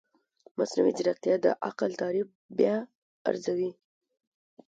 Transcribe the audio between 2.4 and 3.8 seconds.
بیا ارزوي.